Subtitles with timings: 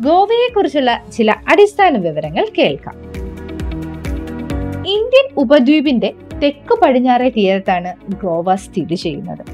[0.00, 2.96] ഗോവയെക്കുറിച്ചുള്ള ചില അടിസ്ഥാന വിവരങ്ങൾ കേൾക്കാം.
[4.86, 9.44] ഇന്ത്യൻ ഉപദ്വീപിന്റെ തെക്ക് പടിഞ്ഞാറേ തീരത്താണ് ഗോവ സ്ഥിതി ചെയ്യുന്നത്.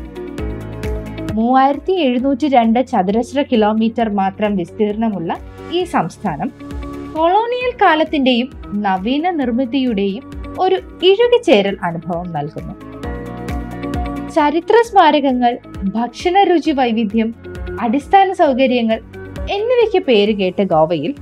[1.32, 5.36] മൂവായിരത്തി എഴുന്നൂറ്റി രണ്ട് ചതുരശ്ര കിലോമീറ്റർ മാത്രം വിസ്തീർണമുള്ള
[5.72, 6.50] ഈ സംസ്ഥാനം
[7.16, 10.24] കൊളോണിയൽ കാലത്തിന്റെയും നവീന നിർമ്മിതിയുടെയും
[10.60, 12.74] ഒരു ഇഴുകിച്ചേരൽ അനുഭവം നൽകുന്നു.
[14.30, 15.58] ചരിത്ര സ്മാരകങ്ങൾ
[15.94, 17.34] ഭക്ഷണ രുചി വൈവിധ്യം
[17.80, 19.00] അടിസ്ഥാന സൗകര്യങ്ങൾ
[19.50, 21.14] എന്നിവയ്ക്ക് പേര് കേട്ട ഗോവയിൽ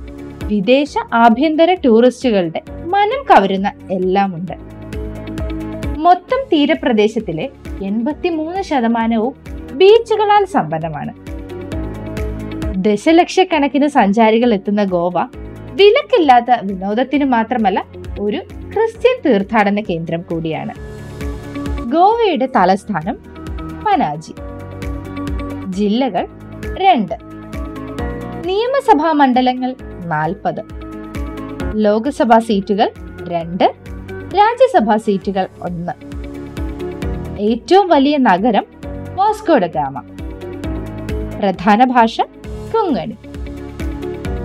[0.45, 4.51] വിദേശ ആഭ്യന്തര ടൂറിസ്റ്റുകളുടെ മനം കവരുന്ന എല്ലാമുണ്ട്.
[5.97, 7.49] മൊത്തം തീരപ്രദേശത്തിലെ
[7.83, 9.33] എൺപത്തിമൂന്ന് ശതമാനവും
[9.73, 11.13] ബീച്ചുകളാൽ സമ്പന്നമാണ്.
[12.75, 15.13] ദശലക്ഷക്കണക്കിന് സഞ്ചാരികൾ എത്തുന്ന ഗോവ
[15.71, 17.85] വിലക്കില്ലാത്ത വിനോദത്തിന് മാത്രമല്ല
[18.19, 18.37] ഒരു
[18.73, 20.73] ക്രിസ്ത്യൻ തീർത്ഥാടന കേന്ദ്രം കൂടിയാണ്.
[21.91, 23.17] ഗോവയുടെ തലസ്ഥാനം
[23.87, 24.33] പനാജി.
[25.69, 26.27] ജില്ലകൾ
[26.73, 27.30] രണ്ട്.
[28.47, 29.75] നിയമസഭാ മണ്ഡലങ്ങൾ
[30.05, 30.61] നാൽപ്പത്.
[31.75, 32.87] ലോക്സഭാ സീറ്റുകൾ
[33.27, 33.63] രണ്ട്
[34.37, 35.93] രാജ്യസഭാ സീറ്റുകൾ ഒന്ന്.
[37.39, 38.65] ഏറ്റവും വലിയ നഗരം
[39.15, 39.95] വാസ്കോഡ ഗാമ
[41.39, 42.21] പ്രധാന ഭാഷ
[42.73, 43.17] കൊങ്ങണി.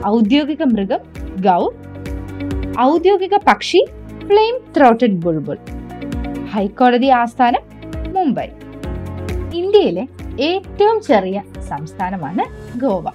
[0.06, 1.00] ഔദ്യോഗിക മൃഗം
[1.46, 1.62] ഗൗ.
[2.80, 3.80] ഔദ്യോഗിക പക്ഷി
[4.26, 5.58] ഫ്ലെയിം ത്രോട്ടഡ് ബുൾബുൾ.
[6.54, 7.62] ഹൈക്കോടതി ആസ്ഥാനം
[8.16, 8.48] മുംബൈ.
[9.54, 10.04] ഇന്ത്യയിലെ
[10.40, 12.44] ഏറ്റവും ചെറിയ സംസ്ഥാനമാണ്
[12.78, 13.06] ഗോവ.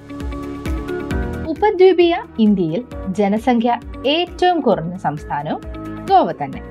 [1.61, 5.61] ഉപദ്വീപീയ ഇന്ത്യയിൽ ജനസംഖ്യ ഏറ്റവും കുറഞ്ഞ സംസ്ഥാനവും
[6.09, 6.61] ഗോവ തന്നെ.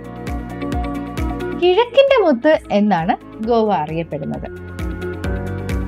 [1.59, 4.49] കിഴക്കിന്റെ മുത്ത് എന്നാണ് ഗോവ അറിയപ്പെടുന്നത്.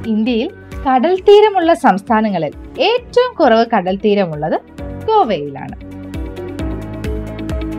[0.07, 0.51] ഇന്ത്യയിൽ
[0.87, 4.57] കടൽ തീരമുള്ള സംസ്ഥാനങ്ങളിൽ ഏറ്റവും കുറവ് കടൽ തീരമുള്ളത്
[5.05, 5.77] ഗോവയിലാണ്.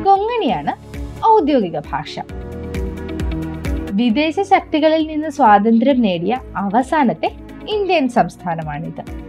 [0.04, 0.76] കൊങ്ങണിയാണ്
[1.26, 2.20] ഔദ്യോഗിക ഭാഷ.
[3.92, 7.32] വിദേശ ശക്തികളിൽ നിന്ന് സ്വാതന്ത്ര്യം നേടിയ അവസാനത്തെ
[7.70, 9.23] ഇന്ത്യൻ സംസ്ഥാനമാണിത്.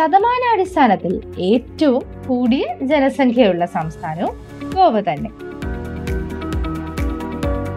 [0.00, 4.34] ശതമാനാടിസ്ഥാനത്തിൽ ഏറ്റവും കൂടിയ ജനസംഖ്യയുള്ള സംസ്ഥാനവും
[4.74, 5.30] ഗോവ തന്നെ.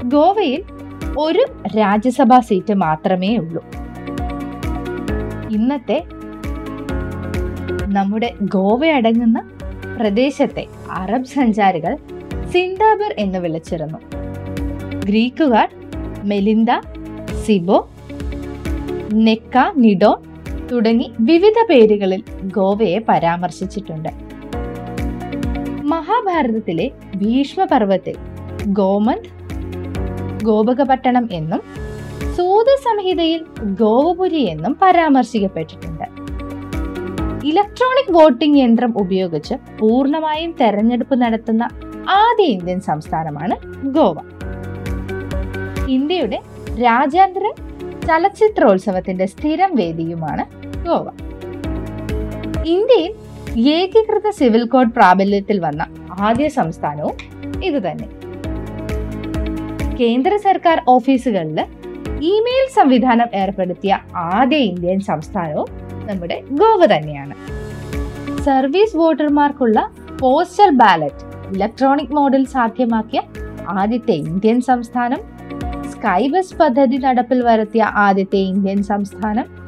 [0.03, 0.63] ഗോവയിൽ
[1.17, 1.45] ഒരു
[1.77, 3.65] രാജ്യസഭാ സീറ്റ് മാത്രമേ ഉള്ളൂ.
[5.51, 6.03] ഇന്നത്തെ
[7.85, 9.51] നമ്മുടെ ഗോവ അടങ്ങുന്ന
[9.99, 11.95] പ്രദേശത്തെ അറബ് സഞ്ചാരികൾ
[12.53, 13.99] സിൻഡാബർ എന്ന് വിളിച്ചിരുന്നു.
[15.05, 15.69] ഗ്രീക്കുകാർ
[16.23, 16.67] മെലിന്ദ
[17.45, 17.89] സിബോ
[19.13, 20.32] നെക്ക നിഡോൺ
[20.73, 24.09] തുടങ്ങി വിവിധ പേരുകളിൽ ഗോവയെ പരാമർശിച്ചിട്ടുണ്ട്.
[25.83, 28.15] മഹാഭാരതത്തിലെ ഭീഷ്മപർവത്തിൽ
[28.65, 29.29] ഗോമന്ത്
[30.43, 31.61] ഗോപകപട്ടണം എന്നും
[32.37, 36.05] സൂത സംഹിതയിൽ ഗോവപുരി എന്നും പരാമർശിക്കപ്പെട്ടിട്ടുണ്ട്.
[37.45, 41.63] ഇലക്ട്രോണിക് വോട്ടിംഗ് യന്ത്രം ഉപയോഗിച്ച് പൂർണമായും തെരഞ്ഞെടുപ്പ് നടത്തുന്ന
[42.09, 44.17] ആദ്യ ഇന്ത്യൻ സംസ്ഥാനമാണ് ഗോവ.
[45.87, 46.39] ഇന്ത്യയുടെ
[46.81, 47.47] രാജ്യാന്തര
[48.07, 51.07] ചലച്ചിത്രോത്സവത്തിന്റെ സ്ഥിരം വേദിയുമാണ് ഗോവ
[52.65, 53.13] ഇന്ത്യയിൽ
[53.77, 55.81] ഏകീകൃത സിവിൽ കോഡ് പ്രാബല്യത്തിൽ വന്ന
[56.19, 57.15] ആദ്യ സംസ്ഥാനവും
[57.63, 58.07] ഇതുതന്നെ
[59.99, 61.59] കേന്ദ്ര സർക്കാർ ഓഫീസുകളിൽ
[62.31, 65.69] ഇമെയിൽ സംവിധാനം ഏർപ്പെടുത്തിയ ആദ്യ ഇന്ത്യൻ സംസ്ഥാനവും
[66.09, 67.35] നമ്മുടെ ഗോവ തന്നെയാണ്.
[68.43, 69.79] സർവീസ് വോട്ടർമാർക്കുള്ള
[70.19, 73.21] പോസ്റ്റൽ ബാലറ്റ് ഇലക്ട്രോണിക് മോഡിൽ സാധ്യമാക്കിയ
[73.67, 75.21] ആദ്യത്തെ ഇന്ത്യൻ സംസ്ഥാനം.
[75.91, 79.62] സ്കൈബസ് പദ്ധതി നടപ്പിൽ വരുത്തിയ ആദ്യത്തെ ഇന്ത്യൻ സംസ്ഥാനം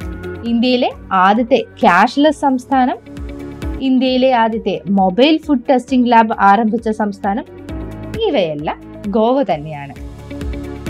[0.50, 0.88] ഇന്ത്യയിലെ
[1.24, 2.98] ആദ്യത്തെ ക്യാഷ്ലെസ് സംസ്ഥാനം
[3.88, 7.44] ഇന്ത്യയിലെ ആദ്യത്തെ മൊബൈൽ ഫുഡ് ടെസ്റ്റിംഗ് ലാബ് ആരംഭിച്ച സംസ്ഥാനം
[8.28, 8.78] ഇവയെല്ലാം
[9.16, 9.94] ഗോവ തന്നെയാണ്.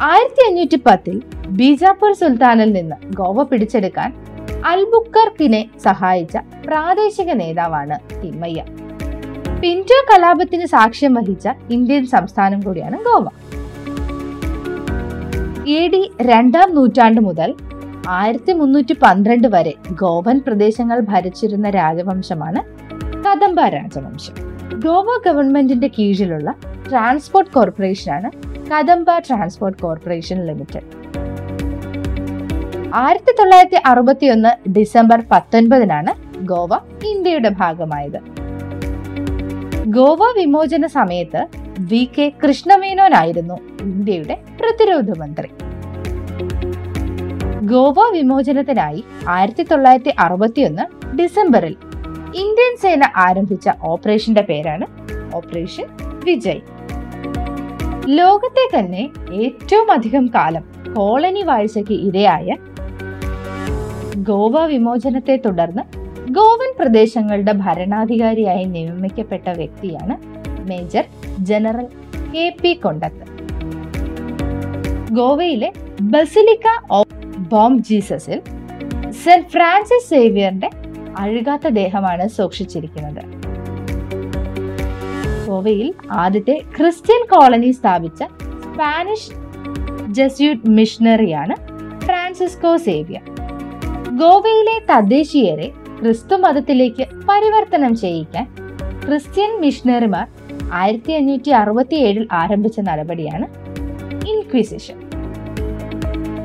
[0.02, 1.16] ആയിരത്തി അഞ്ഞൂറ്റി പത്തിൽ
[1.58, 4.10] ബീജാപ്പൂർ സുൽത്താനിൽ നിന്ന് ഗോവ പിടിച്ചെടുക്കാൻ
[4.70, 6.36] അൽബുക്കർക്കിനെ സഹായിച്ച
[6.66, 8.62] പ്രാദേശിക നേതാവാണ് തിമ്മയ്യ.
[9.62, 13.26] പിന്റോ കലാപത്തിന് സാക്ഷ്യം വഹിച്ച ഇന്ത്യൻ സംസ്ഥാനം കൂടിയാണ് ഗോവ.
[15.78, 17.50] എ ഡി രണ്ടാം നൂറ്റാണ്ട് മുതൽ
[18.14, 22.60] ആയിരത്തി മുന്നൂറ്റി പന്ത്രണ്ട് വരെ ഗോവൻ പ്രദേശങ്ങൾ ഭരിച്ചിരുന്ന രാജവംശമാണ്
[23.24, 24.34] കദംബ രാജവംശം.
[24.84, 26.54] ഗോവ ഗവൺമെന്റിന്റെ കീഴിലുള്ള
[26.88, 28.30] ട്രാൻസ്പോർട്ട് കോർപ്പറേഷനാണ്
[28.72, 30.86] കദംബ ട്രാൻസ്പോർട്ട് കോർപ്പറേഷൻ ലിമിറ്റഡ്.
[32.94, 36.12] ആയിരത്തി തൊള്ളായിരത്തി അറുപത്തി ഒന്ന് ഡിസംബർ പത്തൊൻപതിനാണ്
[36.44, 36.80] ഗോവ
[37.12, 38.20] ഇന്ത്യയുടെ ഭാഗമായത്.
[39.98, 41.46] ഗോവ വിമോചന സമയത്ത്
[41.80, 45.65] വി കെ കൃഷ്ണമേനോനായിരുന്നു ഇന്ത്യയുടെ പ്രതിരോധ മന്ത്രി.
[47.70, 50.84] ഗോവ വിമോചനത്തിനായി ആയിരത്തി തൊള്ളായിരത്തി അറുപത്തിയൊന്ന്
[51.16, 51.74] ഡിസംബറിൽ
[52.42, 54.86] ഇന്ത്യൻ സേന ആരംഭിച്ച ഓപ്പറേഷന്റെ പേരാണ്
[55.34, 55.86] ഓപ്പറേഷൻ
[56.24, 56.62] വിജയ്.
[58.18, 59.04] ലോകത്തെ തന്നെ
[59.42, 60.64] ഏറ്റവും അധികം കാലം
[60.96, 62.56] കോളനി വാഴ്ചയ്ക്ക് ഇരയായ
[64.28, 65.82] ഗോവ വിമോചനത്തെ തുടർന്ന്
[66.32, 70.14] ഗോവൻ പ്രദേശങ്ങളുടെ ഭരണാധികാരിയായി നിയമിക്കപ്പെട്ട വ്യക്തിയാണ്
[70.70, 71.04] major
[71.40, 71.86] general
[72.32, 73.24] K P Candeth.
[75.12, 75.72] ഗോവയിലെ
[76.02, 76.68] ബസിലിക്ക
[77.52, 78.38] ബോം ജീസസിൽ
[79.22, 80.70] സെന്റ് ഫ്രാൻസിസ് സേവിയറിന്റെ
[81.18, 83.22] അഴുകാത്ത ദേഹമാണ് സൂക്ഷിച്ചിരിക്കുന്നത്.
[85.46, 85.88] ഗോവയിൽ
[86.22, 88.22] ആദ്യത്തെ ക്രിസ്ത്യൻ കോളനി സ്ഥാപിച്ച
[88.64, 89.32] സ്പാനിഷ്
[90.16, 91.54] ജസ്യൂട്ട് മിഷണറിയാണ്
[92.04, 93.24] ഫ്രാൻസിസ്കോ സേവിയർ.
[94.22, 95.68] ഗോവയിലെ തദ്ദേശീയരെ
[96.00, 98.46] ക്രിസ്തു മതത്തിലേക്ക് പരിവർത്തനം ചെയ്യിക്കാൻ
[99.04, 100.26] ക്രിസ്ത്യൻ മിഷണറിമാർ
[100.72, 103.46] ആയിരത്തി അഞ്ഞൂറ്റി അറുപത്തി ഏഴിൽ ആരംഭിച്ച നടപടിയാണ്
[104.32, 104.96] ഇൻക്വിസിഷൻ.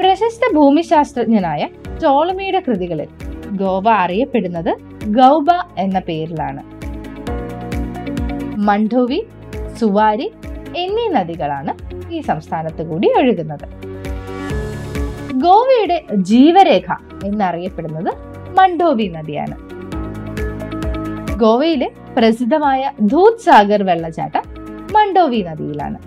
[0.01, 1.63] പ്രശസ്ത ഭൂമിശാസ്ത്രജ്ഞനായ
[2.03, 3.09] ടോളമിയുടെ കൃതികളിൽ
[3.61, 4.69] ഗോവ അറിയപ്പെടുന്നത്
[5.17, 6.61] ഗൗബ എന്ന പേരിലാണ്.
[8.67, 9.19] മണ്ഡോവി
[9.79, 10.27] സുവാരി
[10.83, 11.73] എന്നീ നദികളാണ്
[12.15, 13.67] ഈ സംസ്ഥാനത്ത് കൂടി ഒഴുകുന്നത്.
[15.45, 15.97] ഗോവയുടെ
[16.31, 16.97] ജീവരേഖ
[17.29, 18.11] എന്നറിയപ്പെടുന്നത്
[18.59, 19.57] മണ്ഡോവി നദിയാണ്.
[21.43, 24.45] ഗോവയിലെ പ്രസിദ്ധമായ ധൂത് സാഗർ വെള്ളച്ചാട്ടം
[24.95, 25.99] മണ്ഡോവി നദിയിലാണ്.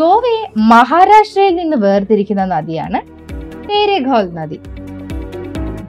[0.00, 2.98] ഗോവയെ മഹാരാഷ്ട്രയിൽ നിന്ന് വേർതിരിക്കുന്ന നദിയാണ്
[3.68, 4.58] തേരേഘോൽ നദി.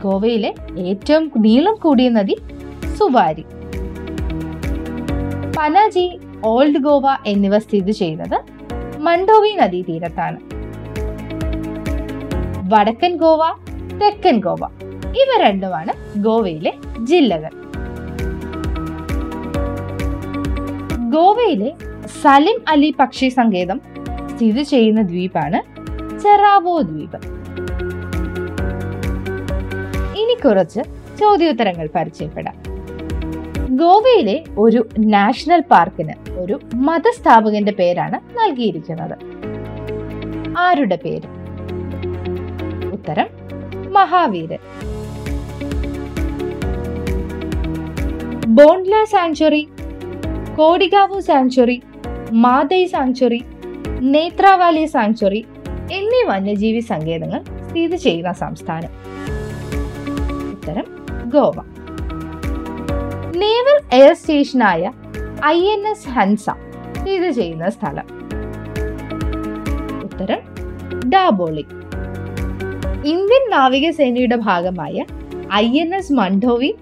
[0.04, 0.52] ഗോവയിലെ
[0.90, 2.36] ഏറ്റവും നീളം കൂടിയ നദി
[3.00, 3.44] സുവാരി.
[5.58, 6.06] പനാജി
[6.52, 8.38] ഓൾഡ് ഗോവ എന്നിവ സ്ഥിതി ചെയ്യുന്നത്
[9.08, 10.40] മണ്ഡോവി നദീതീരത്താണ്
[12.74, 13.44] വടക്കൻ ഗോവ
[14.02, 14.64] തെക്കൻ ഗോവ
[15.22, 15.94] ഇവ രണ്ടുമാണ്
[16.28, 16.74] ഗോവയിലെ
[17.12, 17.54] ജില്ലകൾ.
[21.16, 21.72] ഗോവയിലെ
[22.22, 23.80] സലിം അലി പക്ഷി സങ്കേതം
[24.40, 25.60] സ്ഥിതി ചെയ്യുന്ന ദ്വീപാണ്
[26.20, 27.18] ചെറാവോ ദ്വീപ്.
[30.18, 30.80] ഇനി കുറച്ച്
[31.20, 32.56] ചോദ്യോത്തരങ്ങൾ പരിചയപ്പെടാം.
[33.76, 39.16] ഗോവയിലെ ഒരു നാഷണൽ പാർക്കിന് ഒരു മതസ്ഥാപകന്റെ പേരാണ് നൽകിയിരിക്കുന്നത്.
[40.58, 41.28] ആരുടെ പേര്?
[42.94, 43.28] ഉത്തരം
[43.94, 44.64] Mahaveer
[48.48, 49.70] Bondla sanctuary
[50.58, 51.82] Cotigao sanctuary
[52.32, 53.42] Madei sanctuary
[54.02, 55.46] Netravali sanctuary
[55.92, 58.90] എന്നീ വന്യജീവി സങ്കേതങ്ങൾ സ്ഥിതി ചെയ്യുന്ന സംസ്ഥാനം.
[60.52, 61.64] ഉത്തരം ഗോവ.
[63.36, 64.92] നേവൽ എയർ സ്റ്റേഷനായ
[65.46, 66.46] ഐ എൻ എസ് ഹൻസ
[67.00, 68.08] സ്ഥിതി ചെയ്യുന്ന സ്ഥലം.
[70.04, 70.40] ഉത്തരം
[71.10, 71.66] ഡാബോളി.
[73.06, 75.06] ഇന്ത്യൻ നാവികസേനയുടെ ഭാഗമായ
[75.54, 76.76] I N S Mandovi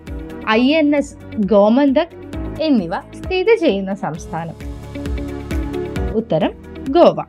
[0.49, 2.15] I N S Gomantak
[2.61, 4.55] എന്നിവ സ്ഥിതി ചെയ്യുന്ന സംസ്ഥാനം.
[6.15, 7.19] ഉത്തരം ഗോവ.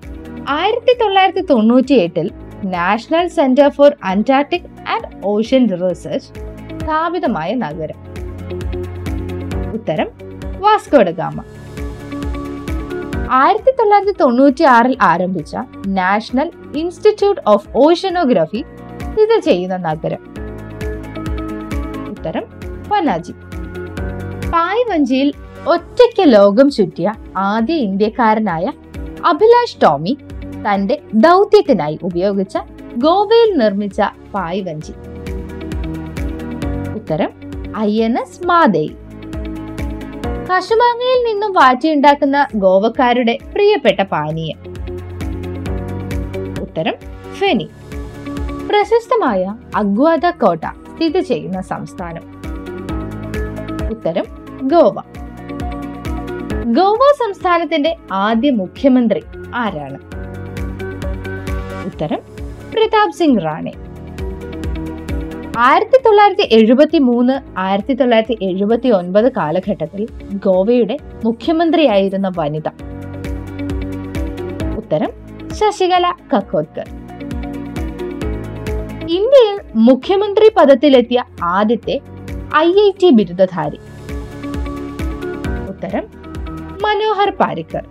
[0.49, 2.31] ആയിരത്തി തൊള്ളായിരത്തി തൊണ്ണൂറ്റി എട്ടിൽ
[2.65, 6.29] national centre for Antarctic and ocean research
[6.81, 7.99] സ്ഥാപിതമായ നഗരം.
[9.75, 10.09] ഉത്തരം
[10.59, 11.43] വാസ്കോഡഗാമ
[13.31, 15.57] ആയിരത്തി തൊള്ളായിരത്തി തൊണ്ണൂറ്റി ആറിൽ ആരംഭിച്ച
[15.87, 18.65] നാഷണൽ ഇൻസ്റ്റിറ്റ്യൂട്ട് ഓഫ് ഓഷ്യനോഗ്രഫി
[19.03, 20.23] സ്ഥിതി ചെയ്യുന്ന നഗരം.
[22.11, 22.45] ഉത്തരം
[22.93, 23.33] പനാജി
[24.53, 25.33] പായ് വഞ്ചിയിൽ
[25.69, 28.67] ഒറ്റയ്ക്ക് ലോകം ചുറ്റിയ ആദ്യ ഇന്ത്യക്കാരനായ
[29.27, 30.19] അഭിലാഷ് ടോമി
[30.69, 32.59] തന്റെ ദൗത്യത്തിനായി ഉപയോഗിച്ച
[32.97, 34.03] ഗോവയിൽ നിർമ്മിച്ച
[34.35, 34.93] പായ് വഞ്ചി
[36.95, 37.31] ഉത്തരം
[37.79, 38.97] ഐ എൻ എസ് മാതേയി.
[40.45, 44.59] കശുമാങ്ങയിൽ നിന്നും വാറ്റിയുണ്ടാക്കുന്ന ഗോവക്കാരുടെ പ്രിയപ്പെട്ട പാനീയം.
[46.61, 46.95] ഉത്തരം
[47.35, 47.69] ഫെനി.
[48.69, 52.23] പ്രശസ്തമായ അഗ്വാദ കോട്ട സ്ഥിതി ചെയ്യുന്ന സംസ്ഥാനം.
[53.91, 54.25] ഉത്തരം
[54.63, 55.18] ഗോവ.
[56.77, 59.21] ഗോവ സംസ്ഥാനത്തിന്റെ ആദ്യ മുഖ്യമന്ത്രി
[59.55, 59.99] ആരാണ്?
[61.87, 62.21] ഉത്തരം
[62.73, 63.73] പ്രതാപ് സിംഗ് റാണെ.
[65.59, 70.03] ആയിരത്തി തൊള്ളായിരത്തി എഴുപത്തി മൂന്ന് ആയിരത്തി തൊള്ളായിരത്തി എഴുപത്തി ഒൻപത് കാലഘട്ടത്തിൽ
[70.47, 72.69] ഗോവയുടെ മുഖ്യമന്ത്രിയായിരുന്ന വനിത.
[74.79, 75.13] ഉത്തരം
[75.61, 76.89] ശശികല കക്കോത്കർ
[79.19, 79.59] ഇന്ത്യയിൽ
[79.89, 81.21] മുഖ്യമന്ത്രി പദത്തിലെത്തിയ
[81.57, 82.01] ആദ്യത്തെ
[82.57, 83.81] ഐ ഐ ടി ബിരുദധാരി.
[85.71, 86.05] ഉത്തരം
[86.89, 87.85] മനോഹർ പാരിക്കർ.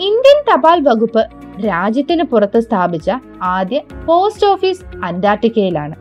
[0.00, 1.26] ഇന്ത്യൻ തപാൽ വകുപ്പ്
[1.66, 3.10] രാജ്യത്തിന് പുറത്ത് സ്ഥാപിച്ച
[3.42, 5.94] ആദ്യ പോസ്റ്റ് ഓഫീസ് അന്റാർട്ടിക്കയിലാണ്.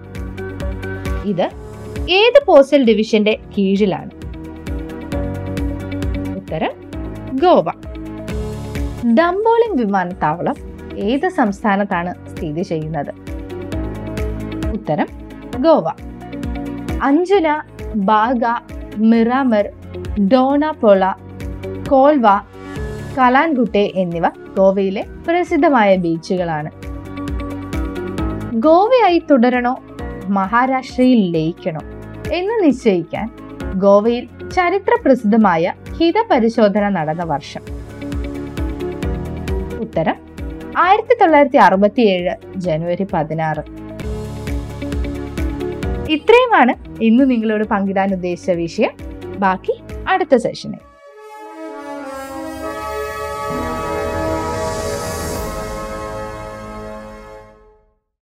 [1.25, 1.49] ഇത്
[2.09, 4.11] ഏത് പോസ്റ്റൽ ഡിവിഷന്റെ കീഴിലാണ്?
[6.35, 6.71] ഉത്തരം
[7.35, 7.65] ഗോവ.
[9.13, 10.55] ഡംബോളിംഗ് വിമാനത്താവളം
[10.97, 13.11] ഏത് സംസ്ഥാനത്താണ് സ്ഥിതി ചെയ്യുന്നത്?
[14.73, 15.07] ഉത്തരം
[15.57, 15.87] ഗോവ.
[17.03, 17.61] അഞ്ജുന
[17.95, 18.45] ബാഗ
[18.97, 19.69] മിറാമർ
[20.19, 21.13] ഡോണപോള
[21.89, 22.23] കോൽവ
[23.17, 26.71] കലാൻകുട്ടെ എന്നിവ ഗോവയിലെ പ്രസിദ്ധമായ ബീച്ചുകളാണ്.
[28.53, 29.77] ഗോവയായി തുടരണോ?
[30.29, 31.79] മഹാരാഷ്ട്രയിൽ ലയിക്കണോ?
[32.31, 33.29] എന്ന് നിശ്ചയിക്കാൻ
[33.75, 37.61] ഗോവയിൽ ചരിത്ര പ്രസിദ്ധമായ ഹിതപരിശോധന നടന്ന വർഷം.
[39.79, 40.15] ഉത്തരം
[40.77, 43.63] ആയിരത്തി തൊള്ളായിരത്തി അറുപത്തിയേഴ് ജനുവരി പതിനാറ്.
[46.11, 48.91] ഇത്രയുമാണ് ഇന്ന് നിങ്ങളോട് പങ്കിടാൻ ഉദ്ദേശിച്ച വിഷയം.
[49.39, 50.83] ബാക്കി അടുത്ത സെഷനിൽ